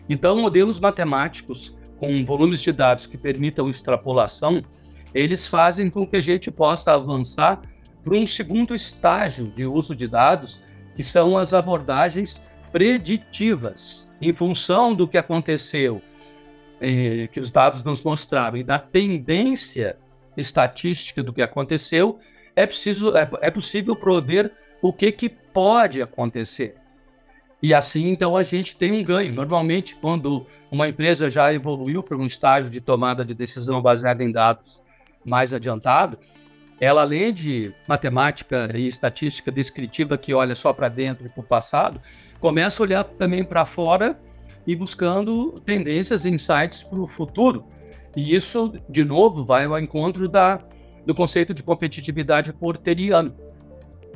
Então, 0.09 0.41
modelos 0.41 0.79
matemáticos 0.79 1.77
com 1.97 2.25
volumes 2.25 2.61
de 2.61 2.71
dados 2.71 3.05
que 3.05 3.17
permitam 3.17 3.69
extrapolação, 3.69 4.61
eles 5.13 5.45
fazem 5.45 5.89
com 5.89 6.05
que 6.05 6.17
a 6.17 6.21
gente 6.21 6.49
possa 6.49 6.93
avançar 6.93 7.61
para 8.03 8.15
um 8.15 8.25
segundo 8.25 8.73
estágio 8.73 9.47
de 9.47 9.65
uso 9.65 9.95
de 9.95 10.07
dados, 10.07 10.61
que 10.95 11.03
são 11.03 11.37
as 11.37 11.53
abordagens 11.53 12.41
preditivas, 12.71 14.09
em 14.21 14.33
função 14.33 14.93
do 14.93 15.07
que 15.07 15.17
aconteceu 15.17 16.01
eh, 16.79 17.27
que 17.31 17.39
os 17.39 17.51
dados 17.51 17.83
nos 17.83 18.03
mostraram 18.03 18.57
e 18.57 18.63
da 18.63 18.79
tendência 18.79 19.97
estatística 20.35 21.21
do 21.21 21.33
que 21.33 21.41
aconteceu, 21.41 22.19
é, 22.55 22.65
preciso, 22.65 23.15
é, 23.15 23.29
é 23.41 23.51
possível 23.51 23.95
prover 23.95 24.51
o 24.81 24.91
que, 24.91 25.11
que 25.11 25.29
pode 25.29 26.01
acontecer. 26.01 26.75
E 27.61 27.73
assim, 27.73 28.09
então, 28.09 28.35
a 28.35 28.43
gente 28.43 28.75
tem 28.75 28.91
um 28.91 29.03
ganho. 29.03 29.33
Normalmente, 29.33 29.95
quando 29.95 30.47
uma 30.71 30.89
empresa 30.89 31.29
já 31.29 31.53
evoluiu 31.53 32.01
para 32.01 32.17
um 32.17 32.25
estágio 32.25 32.71
de 32.71 32.81
tomada 32.81 33.23
de 33.23 33.35
decisão 33.35 33.81
baseada 33.81 34.23
em 34.23 34.31
dados 34.31 34.81
mais 35.25 35.53
adiantado, 35.53 36.17
ela, 36.79 37.01
além 37.01 37.31
de 37.31 37.73
matemática 37.87 38.69
e 38.75 38.87
estatística 38.87 39.51
descritiva 39.51 40.17
que 40.17 40.33
olha 40.33 40.55
só 40.55 40.73
para 40.73 40.89
dentro 40.89 41.27
e 41.27 41.29
para 41.29 41.41
o 41.41 41.43
passado, 41.43 42.01
começa 42.39 42.81
a 42.81 42.83
olhar 42.83 43.03
também 43.03 43.43
para 43.43 43.65
fora 43.65 44.19
e 44.65 44.75
buscando 44.75 45.59
tendências 45.63 46.25
insights 46.25 46.83
para 46.83 46.99
o 46.99 47.05
futuro. 47.05 47.65
E 48.15 48.35
isso, 48.35 48.73
de 48.89 49.03
novo, 49.05 49.45
vai 49.45 49.65
ao 49.65 49.79
encontro 49.79 50.27
da, 50.27 50.59
do 51.05 51.13
conceito 51.13 51.53
de 51.53 51.61
competitividade 51.61 52.51
porteriano. 52.51 53.35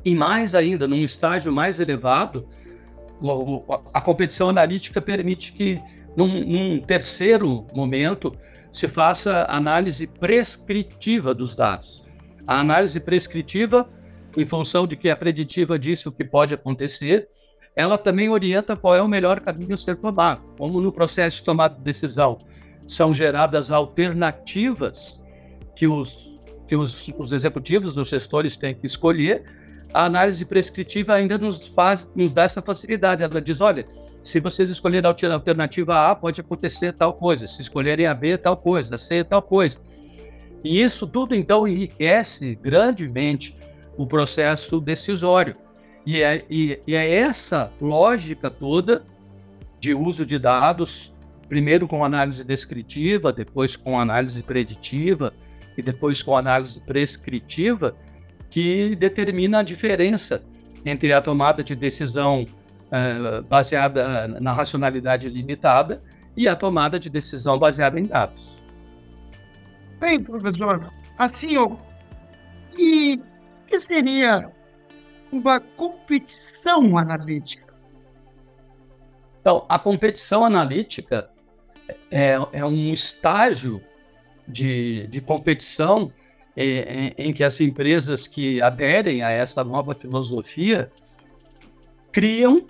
E 0.03 0.15
mais 0.15 0.55
ainda, 0.55 0.88
num 0.88 1.03
estágio 1.03 1.51
mais 1.51 1.79
elevado, 1.79 2.47
a 3.93 4.01
competição 4.01 4.50
analítica 4.50 5.01
permite 5.01 5.53
que, 5.53 5.79
num, 6.17 6.27
num 6.27 6.79
terceiro 6.79 7.65
momento, 7.74 8.31
se 8.75 8.89
faça 8.89 9.46
análise 9.48 10.05
prescritiva 10.05 11.34
dos 11.34 11.55
dados. 11.55 12.03
A 12.46 12.60
análise 12.60 13.00
prescritiva 13.00 13.88
em 14.36 14.46
função 14.46 14.86
de 14.86 14.98
que 14.98 15.10
a 15.10 15.15
preditiva 15.15 15.79
disse 15.79 16.10
o 16.10 16.12
que 16.12 16.25
pode 16.25 16.53
acontecer, 16.53 17.29
ela 17.74 17.98
também 17.98 18.27
orienta 18.27 18.75
qual 18.75 18.94
é 18.94 19.01
o 19.01 19.08
melhor 19.08 19.39
caminho 19.39 19.74
a 19.74 19.77
ser 19.77 19.96
tomado. 19.96 20.51
Como 20.58 20.82
no 20.82 20.91
processo 20.91 21.38
de 21.38 21.46
tomada 21.46 21.75
de 21.75 21.82
decisão 21.82 22.38
são 22.86 23.13
geradas 23.13 23.72
alternativas 23.72 25.24
que 25.74 25.88
os, 25.88 26.41
que 26.67 26.75
os, 26.75 27.08
os 27.17 27.32
executivos, 27.32 27.98
os 27.98 28.10
gestores 28.10 28.58
têm 28.58 28.75
que 28.75 28.86
escolher, 28.86 29.46
a 29.94 30.03
análise 30.03 30.44
prescritiva 30.44 31.13
ainda 31.13 31.38
nos 31.38 31.65
faz, 31.65 32.12
nos 32.13 32.34
dá 32.34 32.44
essa 32.44 32.62
facilidade. 32.62 33.24
Ela 33.24 33.41
diz, 33.41 33.62
olha, 33.62 33.86
se 34.25 34.39
vocês 34.39 34.72
escolherem 34.72 35.08
a 35.08 35.34
alternativa 35.34 36.10
A, 36.10 36.15
pode 36.15 36.41
acontecer 36.41 36.94
tal 36.94 37.13
coisa. 37.13 37.46
Se 37.46 37.62
escolherem 37.62 38.08
a 38.08 38.13
B, 38.15 38.36
tal 38.39 38.58
coisa. 38.58 38.96
A 38.96 38.98
C, 38.98 39.24
tal 39.24 39.39
coisa. 39.39 39.79
E 40.63 40.82
isso 40.82 41.05
tudo, 41.05 41.36
então, 41.36 41.67
enriquece 41.67 42.55
grandemente 42.55 43.55
o 43.96 44.08
processo 44.08 44.82
decisório. 44.82 45.55
E 46.03 46.24
é, 46.24 46.44
e, 46.50 46.82
e 46.88 46.96
é 46.96 47.08
essa 47.08 47.72
lógica 47.79 48.50
toda 48.50 49.03
de 49.79 49.94
uso 49.94 50.25
de 50.25 50.39
dados, 50.39 51.13
primeiro 51.48 51.88
com 51.88 52.03
análise 52.03 52.44
descritiva, 52.44 53.32
depois 53.32 53.75
com 53.75 54.00
análise 54.00 54.41
preditiva 54.41 55.36
e 55.77 55.84
depois 55.84 56.24
com 56.24 56.36
análise 56.36 56.82
prescritiva, 56.82 57.96
que 58.50 58.96
determina 58.96 59.60
a 59.60 59.63
diferença 59.63 60.41
entre 60.84 61.13
a 61.13 61.22
tomada 61.22 61.63
de 61.63 61.75
decisão 61.75 62.44
uh, 62.87 63.43
baseada 63.43 64.27
na 64.27 64.53
racionalidade 64.53 65.29
limitada 65.29 66.01
e 66.35 66.47
a 66.47 66.55
tomada 66.55 66.99
de 66.99 67.09
decisão 67.09 67.57
baseada 67.57 67.99
em 67.99 68.03
dados. 68.03 68.61
Bem, 69.99 70.21
professor, 70.21 70.91
assim, 71.17 71.57
o 71.57 71.77
que, 72.71 73.21
que 73.65 73.79
seria 73.79 74.51
uma 75.31 75.59
competição 75.59 76.97
analítica? 76.97 77.73
Então, 79.39 79.65
a 79.69 79.79
competição 79.79 80.43
analítica 80.43 81.29
é, 82.11 82.37
é 82.51 82.65
um 82.65 82.91
estágio 82.91 83.81
de, 84.47 85.07
de 85.07 85.21
competição 85.21 86.11
em, 86.57 87.13
em 87.17 87.33
que 87.33 87.43
as 87.43 87.59
empresas 87.61 88.27
que 88.27 88.61
aderem 88.61 89.21
a 89.21 89.29
essa 89.29 89.63
nova 89.63 89.93
filosofia 89.93 90.91
criam 92.11 92.65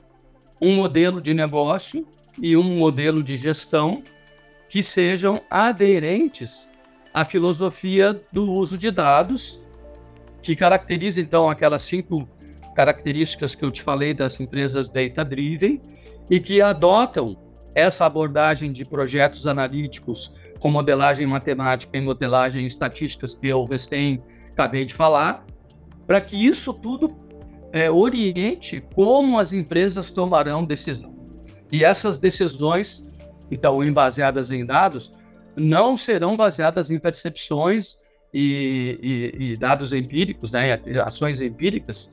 um 0.61 0.75
modelo 0.75 1.21
de 1.21 1.33
negócio 1.33 2.07
e 2.41 2.55
um 2.55 2.63
modelo 2.77 3.23
de 3.23 3.37
gestão 3.37 4.03
que 4.69 4.81
sejam 4.81 5.41
aderentes 5.49 6.69
à 7.13 7.23
filosofia 7.23 8.21
do 8.31 8.51
uso 8.51 8.77
de 8.77 8.91
dados, 8.91 9.59
que 10.41 10.55
caracteriza 10.55 11.21
então 11.21 11.49
aquelas 11.49 11.81
cinco 11.81 12.27
características 12.75 13.55
que 13.55 13.63
eu 13.63 13.71
te 13.71 13.81
falei 13.81 14.13
das 14.13 14.39
empresas 14.39 14.89
data-driven 14.89 15.81
e 16.29 16.39
que 16.39 16.61
adotam 16.61 17.33
essa 17.73 18.05
abordagem 18.05 18.71
de 18.71 18.85
projetos 18.85 19.47
analíticos 19.47 20.31
com 20.59 20.69
modelagem 20.69 21.27
matemática 21.27 21.97
e 21.97 22.01
modelagem 22.01 22.65
estatísticas 22.65 23.33
que 23.33 23.47
eu 23.47 23.63
recém 23.65 24.17
acabei 24.51 24.85
de 24.85 24.93
falar, 24.93 25.45
para 26.07 26.21
que 26.21 26.35
isso 26.35 26.73
tudo 26.73 27.15
é, 27.75 27.91
oriente 27.91 28.81
como 28.95 29.37
as 29.37 29.51
empresas 29.51 30.09
tomarão 30.09 30.63
decisão. 30.63 31.13
E 31.69 31.83
essas 31.83 32.17
decisões, 32.17 33.05
então, 33.51 33.79
baseadas 33.91 34.49
em 34.49 34.65
dados, 34.65 35.13
não 35.57 35.97
serão 35.97 36.37
baseadas 36.37 36.89
em 36.89 36.97
percepções 36.97 37.97
e, 38.33 39.33
e, 39.37 39.43
e 39.43 39.57
dados 39.57 39.91
empíricos, 39.91 40.53
né, 40.53 40.79
ações 41.03 41.41
empíricas, 41.41 42.09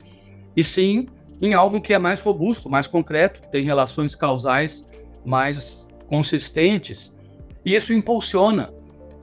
e 0.53 0.65
sim 0.65 1.05
em 1.41 1.53
algo 1.53 1.79
que 1.79 1.93
é 1.93 1.97
mais 1.97 2.21
robusto, 2.21 2.69
mais 2.69 2.85
concreto, 2.85 3.39
que 3.39 3.49
tem 3.49 3.63
relações 3.63 4.13
causais 4.13 4.85
mais 5.25 5.87
consistentes. 6.07 7.15
E 7.65 7.73
isso 7.73 7.93
impulsiona 7.93 8.73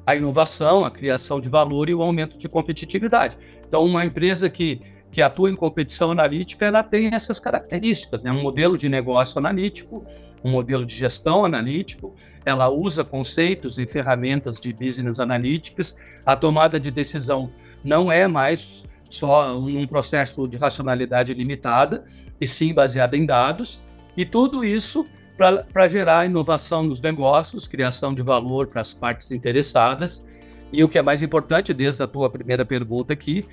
a 0.07 0.17
inovação, 0.17 0.87
a 0.87 0.91
criação 0.91 1.39
de 1.39 1.51
valor 1.51 1.91
e 1.91 1.95
o 1.95 2.03
aumento 2.03 2.39
de 2.39 2.49
competitividade. 2.49 3.37
Então, 3.69 3.85
uma 3.85 4.07
empresa 4.07 4.49
que, 4.49 4.81
que 5.11 5.21
atua 5.21 5.51
em 5.51 5.57
competição 5.57 6.11
analítica, 6.11 6.67
ela 6.67 6.83
tem 6.83 7.13
essas 7.13 7.39
características, 7.39 8.23
né? 8.23 8.31
um 8.31 8.43
modelo 8.43 8.79
de 8.79 8.89
negócio 8.89 9.39
analítico, 9.39 10.05
um 10.45 10.51
modelo 10.51 10.87
de 10.87 10.95
gestão 10.95 11.45
analítico, 11.45 12.15
ela 12.45 12.69
usa 12.69 13.05
conceitos 13.05 13.79
e 13.79 13.87
ferramentas 13.87 14.59
de 14.59 14.73
business 14.73 15.21
analytics, 15.21 15.97
a 16.25 16.37
tomada 16.37 16.79
de 16.79 16.91
decisão 16.91 17.51
não 17.85 18.11
é 18.11 18.29
mais 18.29 18.85
só 19.09 19.59
um 19.59 19.87
processo 19.87 20.47
de 20.47 20.57
racionalidade 20.57 21.35
limitada, 21.35 22.05
e 22.41 22.47
sim 22.47 22.73
baseada 22.73 23.17
em 23.17 23.27
dados, 23.27 23.81
e 24.17 24.25
tudo 24.25 24.65
isso 24.65 25.07
para 25.37 25.89
gerar 25.89 26.27
inovação 26.27 26.83
nos 26.83 27.01
negócios, 27.01 27.67
criação 27.67 28.15
de 28.15 28.23
valor 28.23 28.67
para 28.69 28.81
as 28.81 28.95
partes 28.95 29.33
interessadas, 29.33 30.25
e 30.73 30.85
o 30.85 30.89
que 30.89 30.99
é 30.99 31.03
mais 31.03 31.23
importante, 31.23 31.75
desde 31.75 32.03
a 32.03 32.07
tua 32.07 32.31
primeira 32.31 32.65
pergunta 32.65 33.13
aqui, 33.13 33.45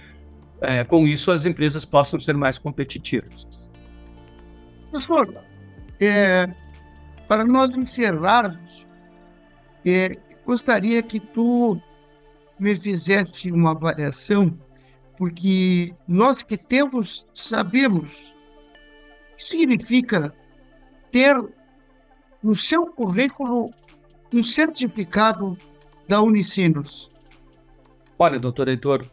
é, 0.61 0.83
com 0.83 1.07
isso 1.07 1.31
as 1.31 1.45
empresas 1.45 1.85
possam 1.85 2.19
ser 2.19 2.35
mais 2.35 2.57
competitivas. 2.57 3.69
Professor, 4.89 5.31
é, 5.99 6.47
para 7.27 7.43
nós 7.45 7.77
encerrarmos, 7.77 8.87
é, 9.85 10.17
gostaria 10.45 11.01
que 11.03 11.19
tu 11.19 11.79
me 12.59 12.75
fizesse 12.75 13.51
uma 13.51 13.71
avaliação 13.71 14.57
porque 15.17 15.93
nós 16.07 16.41
que 16.41 16.57
temos 16.57 17.27
sabemos 17.33 18.35
o 19.33 19.37
que 19.37 19.43
significa 19.43 20.33
ter 21.11 21.35
no 22.41 22.55
seu 22.55 22.85
currículo 22.87 23.71
um 24.33 24.43
certificado 24.43 25.57
da 26.07 26.21
Unicinos. 26.21 27.11
Olha, 28.19 28.39
doutor 28.39 28.67
Heitor, 28.67 29.05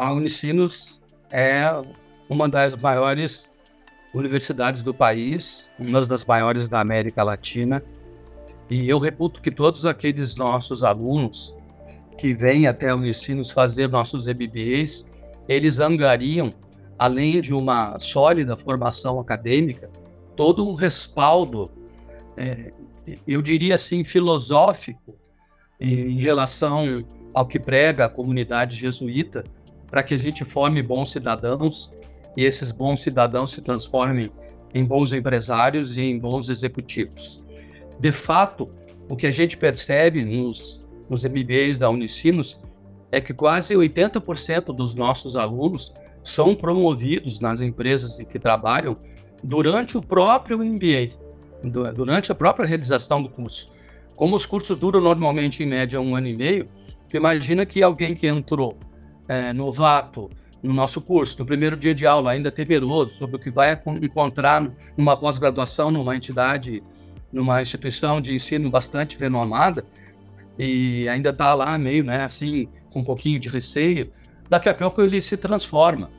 a 0.00 0.10
Unicinos 0.14 0.98
é 1.30 1.70
uma 2.26 2.48
das 2.48 2.74
maiores 2.74 3.50
universidades 4.14 4.82
do 4.82 4.94
país, 4.94 5.70
uma 5.78 6.00
das 6.00 6.24
maiores 6.24 6.68
da 6.68 6.80
América 6.80 7.22
Latina, 7.22 7.82
e 8.70 8.88
eu 8.88 8.98
reputo 8.98 9.42
que 9.42 9.50
todos 9.50 9.84
aqueles 9.84 10.36
nossos 10.36 10.82
alunos 10.82 11.54
que 12.16 12.32
vêm 12.32 12.66
até 12.66 12.88
a 12.88 12.96
Unicinos 12.96 13.50
fazer 13.50 13.88
nossos 13.88 14.26
MBAs 14.26 15.06
eles 15.46 15.80
angariam, 15.80 16.54
além 16.98 17.42
de 17.42 17.52
uma 17.52 17.98
sólida 17.98 18.56
formação 18.56 19.20
acadêmica, 19.20 19.90
todo 20.34 20.66
um 20.66 20.74
respaldo, 20.74 21.70
é, 22.38 22.70
eu 23.26 23.42
diria 23.42 23.74
assim, 23.74 24.02
filosófico, 24.02 25.14
em 25.78 26.18
relação 26.20 27.04
ao 27.34 27.46
que 27.46 27.58
prega 27.58 28.06
a 28.06 28.08
comunidade 28.08 28.76
jesuíta, 28.76 29.44
para 29.90 30.02
que 30.02 30.14
a 30.14 30.18
gente 30.18 30.44
forme 30.44 30.82
bons 30.82 31.10
cidadãos 31.10 31.92
e 32.36 32.44
esses 32.44 32.70
bons 32.70 33.02
cidadãos 33.02 33.50
se 33.50 33.60
transformem 33.60 34.28
em 34.72 34.84
bons 34.84 35.12
empresários 35.12 35.96
e 35.96 36.02
em 36.02 36.18
bons 36.18 36.48
executivos. 36.48 37.42
De 37.98 38.12
fato, 38.12 38.70
o 39.08 39.16
que 39.16 39.26
a 39.26 39.30
gente 39.30 39.56
percebe 39.56 40.24
nos, 40.24 40.86
nos 41.08 41.24
MBAs 41.24 41.78
da 41.78 41.90
Unicinos 41.90 42.60
é 43.10 43.20
que 43.20 43.34
quase 43.34 43.74
80% 43.74 44.74
dos 44.74 44.94
nossos 44.94 45.36
alunos 45.36 45.92
são 46.22 46.54
promovidos 46.54 47.40
nas 47.40 47.60
empresas 47.60 48.20
em 48.20 48.24
que 48.24 48.38
trabalham 48.38 48.96
durante 49.42 49.96
o 49.96 50.02
próprio 50.02 50.58
MBA, 50.58 51.10
durante 51.94 52.30
a 52.30 52.34
própria 52.34 52.66
realização 52.66 53.22
do 53.22 53.28
curso. 53.28 53.72
Como 54.14 54.36
os 54.36 54.46
cursos 54.46 54.78
duram 54.78 55.00
normalmente 55.00 55.62
em 55.62 55.66
média 55.66 56.00
um 56.00 56.14
ano 56.14 56.28
e 56.28 56.36
meio, 56.36 56.68
imagina 57.12 57.66
que 57.66 57.82
alguém 57.82 58.14
que 58.14 58.28
entrou 58.28 58.78
é, 59.30 59.52
novato 59.52 60.28
no 60.60 60.74
nosso 60.74 61.00
curso, 61.00 61.38
no 61.38 61.46
primeiro 61.46 61.76
dia 61.76 61.94
de 61.94 62.04
aula, 62.04 62.32
ainda 62.32 62.50
temeroso 62.50 63.14
sobre 63.14 63.36
o 63.36 63.38
que 63.38 63.48
vai 63.48 63.80
encontrar 64.02 64.68
numa 64.96 65.16
pós-graduação, 65.16 65.88
numa 65.88 66.16
entidade, 66.16 66.82
numa 67.32 67.62
instituição 67.62 68.20
de 68.20 68.34
ensino 68.34 68.68
bastante 68.68 69.16
renomada, 69.16 69.86
e 70.58 71.08
ainda 71.08 71.30
está 71.30 71.54
lá 71.54 71.78
meio, 71.78 72.02
né, 72.02 72.24
assim, 72.24 72.68
com 72.90 73.00
um 73.00 73.04
pouquinho 73.04 73.38
de 73.38 73.48
receio, 73.48 74.10
daqui 74.48 74.68
a 74.68 74.74
pouco 74.74 75.00
ele 75.00 75.20
se 75.20 75.36
transforma. 75.36 76.10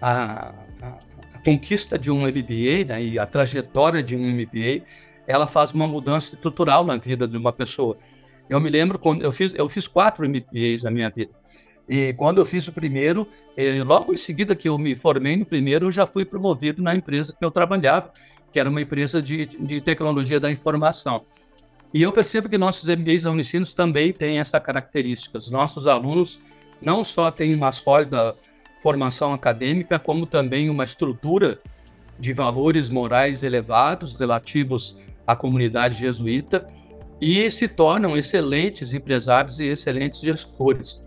A, 0.00 0.54
a, 0.80 0.88
a 1.34 1.38
conquista 1.44 1.98
de 1.98 2.10
um 2.10 2.22
MBA 2.22 2.86
né, 2.88 3.04
e 3.04 3.18
a 3.18 3.26
trajetória 3.26 4.02
de 4.02 4.16
um 4.16 4.26
MBA, 4.26 4.86
ela 5.26 5.46
faz 5.46 5.72
uma 5.72 5.86
mudança 5.86 6.34
estrutural 6.34 6.82
na 6.82 6.96
vida 6.96 7.28
de 7.28 7.36
uma 7.36 7.52
pessoa. 7.52 7.98
Eu 8.48 8.58
me 8.58 8.70
lembro 8.70 8.98
quando 8.98 9.22
eu 9.22 9.30
fiz, 9.30 9.54
eu 9.54 9.68
fiz 9.68 9.86
quatro 9.86 10.26
MBAs 10.26 10.82
na 10.82 10.90
minha 10.90 11.10
vida. 11.10 11.43
E 11.88 12.12
quando 12.14 12.38
eu 12.38 12.46
fiz 12.46 12.66
o 12.66 12.72
primeiro, 12.72 13.28
eh, 13.56 13.82
logo 13.82 14.12
em 14.12 14.16
seguida 14.16 14.56
que 14.56 14.68
eu 14.68 14.78
me 14.78 14.96
formei 14.96 15.36
no 15.36 15.44
primeiro, 15.44 15.86
eu 15.86 15.92
já 15.92 16.06
fui 16.06 16.24
promovido 16.24 16.82
na 16.82 16.94
empresa 16.94 17.34
que 17.38 17.44
eu 17.44 17.50
trabalhava, 17.50 18.12
que 18.50 18.58
era 18.58 18.70
uma 18.70 18.80
empresa 18.80 19.20
de, 19.20 19.46
de 19.46 19.80
tecnologia 19.80 20.40
da 20.40 20.50
informação. 20.50 21.24
E 21.92 22.02
eu 22.02 22.10
percebo 22.10 22.48
que 22.48 22.58
nossos 22.58 22.88
MBAs 22.88 23.24
Unicinos 23.26 23.74
também 23.74 24.12
têm 24.12 24.38
essa 24.38 24.58
característica. 24.58 25.38
Os 25.38 25.50
nossos 25.50 25.86
alunos 25.86 26.40
não 26.80 27.04
só 27.04 27.30
têm 27.30 27.54
uma 27.54 27.70
sólida 27.70 28.34
formação 28.82 29.32
acadêmica, 29.32 29.98
como 29.98 30.26
também 30.26 30.68
uma 30.68 30.84
estrutura 30.84 31.60
de 32.18 32.32
valores 32.32 32.90
morais 32.90 33.42
elevados 33.42 34.14
relativos 34.14 34.98
à 35.26 35.36
comunidade 35.36 35.98
jesuíta 35.98 36.68
e 37.20 37.50
se 37.50 37.68
tornam 37.68 38.16
excelentes 38.16 38.92
empresários 38.92 39.60
e 39.60 39.66
excelentes 39.66 40.20
gestores. 40.20 41.03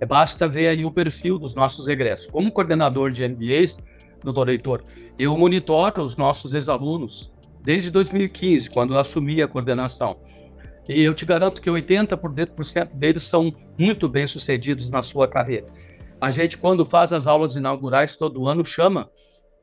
É, 0.00 0.06
basta 0.06 0.46
ver 0.46 0.68
aí 0.68 0.84
o 0.84 0.90
perfil 0.90 1.38
dos 1.38 1.54
nossos 1.54 1.88
egressos. 1.88 2.28
Como 2.28 2.52
coordenador 2.52 3.10
de 3.10 3.26
MBAs, 3.26 3.78
doutor 4.22 4.48
Heitor, 4.48 4.84
eu 5.18 5.36
monitoro 5.36 6.02
os 6.02 6.16
nossos 6.16 6.52
ex-alunos 6.52 7.32
desde 7.62 7.90
2015, 7.90 8.70
quando 8.70 8.94
eu 8.94 9.00
assumi 9.00 9.42
a 9.42 9.48
coordenação. 9.48 10.20
E 10.88 11.02
eu 11.02 11.14
te 11.14 11.24
garanto 11.24 11.60
que 11.60 11.68
80% 11.68 12.94
deles 12.94 13.24
são 13.24 13.50
muito 13.78 14.08
bem 14.08 14.26
sucedidos 14.26 14.88
na 14.88 15.02
sua 15.02 15.26
carreira. 15.26 15.66
A 16.20 16.30
gente, 16.30 16.56
quando 16.56 16.84
faz 16.84 17.12
as 17.12 17.26
aulas 17.26 17.56
inaugurais 17.56 18.16
todo 18.16 18.46
ano, 18.46 18.64
chama 18.64 19.10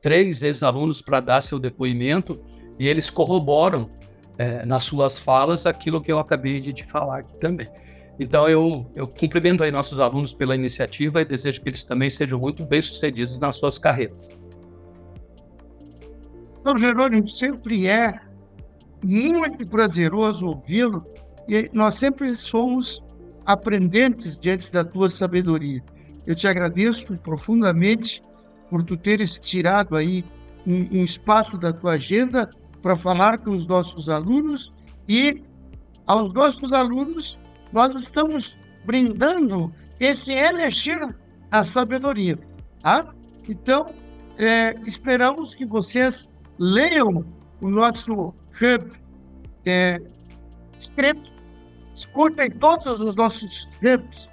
três 0.02 0.42
ex-alunos 0.42 1.00
para 1.00 1.20
dar 1.20 1.40
seu 1.40 1.58
depoimento 1.58 2.38
e 2.78 2.86
eles 2.86 3.08
corroboram 3.08 3.90
é, 4.36 4.66
nas 4.66 4.82
suas 4.82 5.18
falas 5.18 5.64
aquilo 5.64 6.02
que 6.02 6.12
eu 6.12 6.18
acabei 6.18 6.60
de 6.60 6.72
te 6.72 6.84
falar 6.84 7.20
aqui 7.20 7.34
também. 7.38 7.68
Então 8.18 8.48
eu, 8.48 8.90
eu 8.94 9.08
cumprimento 9.08 9.62
aí 9.62 9.70
nossos 9.70 9.98
alunos 9.98 10.32
pela 10.32 10.54
iniciativa 10.54 11.20
e 11.20 11.24
desejo 11.24 11.60
que 11.60 11.68
eles 11.68 11.84
também 11.84 12.10
sejam 12.10 12.38
muito 12.38 12.64
bem 12.64 12.80
sucedidos 12.80 13.38
nas 13.38 13.56
suas 13.56 13.78
carreiras. 13.78 14.38
Então, 16.60 16.76
Jerônimo, 16.76 17.28
sempre 17.28 17.86
é 17.86 18.18
muito 19.04 19.66
prazeroso 19.66 20.46
ouvi-lo 20.46 21.04
e 21.46 21.68
nós 21.74 21.96
sempre 21.96 22.34
somos 22.34 23.04
aprendentes 23.44 24.38
diante 24.38 24.72
da 24.72 24.82
tua 24.82 25.10
sabedoria. 25.10 25.82
Eu 26.26 26.34
te 26.34 26.48
agradeço 26.48 27.20
profundamente 27.20 28.22
por 28.70 28.82
tu 28.82 28.96
teres 28.96 29.38
tirado 29.38 29.94
aí 29.94 30.24
um, 30.66 31.00
um 31.00 31.04
espaço 31.04 31.58
da 31.58 31.70
tua 31.72 31.92
agenda 31.92 32.48
para 32.80 32.96
falar 32.96 33.38
com 33.38 33.50
os 33.50 33.66
nossos 33.66 34.08
alunos 34.08 34.72
e 35.06 35.42
aos 36.06 36.32
nossos 36.32 36.72
alunos 36.72 37.38
nós 37.74 37.94
estamos 37.96 38.56
brindando 38.86 39.74
esse 39.98 40.30
elixir 40.30 41.14
à 41.50 41.64
sabedoria. 41.64 42.38
Tá? 42.80 43.12
Então, 43.48 43.84
é, 44.38 44.72
esperamos 44.86 45.54
que 45.54 45.66
vocês 45.66 46.28
leiam 46.58 47.26
o 47.60 47.68
nosso 47.68 48.12
hub 48.14 49.04
é, 49.66 49.96
escutem 51.94 52.50
todos 52.50 53.00
os 53.00 53.16
nossos 53.16 53.68
hubs 53.82 54.30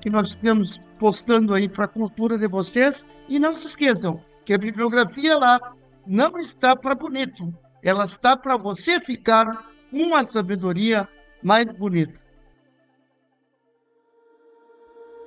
que 0.00 0.08
nós 0.10 0.30
estamos 0.30 0.80
postando 0.98 1.54
aí 1.54 1.68
para 1.68 1.84
a 1.84 1.88
cultura 1.88 2.38
de 2.38 2.48
vocês. 2.48 3.04
E 3.28 3.38
não 3.38 3.54
se 3.54 3.66
esqueçam 3.66 4.20
que 4.44 4.54
a 4.54 4.58
bibliografia 4.58 5.36
lá 5.36 5.74
não 6.06 6.36
está 6.38 6.74
para 6.74 6.94
bonito, 6.94 7.54
ela 7.82 8.04
está 8.04 8.36
para 8.36 8.56
você 8.56 9.00
ficar 9.00 9.70
uma 9.92 10.24
sabedoria 10.24 11.08
mais 11.42 11.72
bonita. 11.72 12.21